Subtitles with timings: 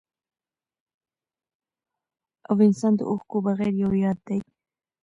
[2.49, 4.39] او انسان د اوښکو بغير يو ياد دی